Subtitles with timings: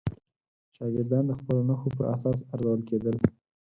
[0.75, 3.15] شاګردان د خپلو نښو پر اساس ارزول کېدل.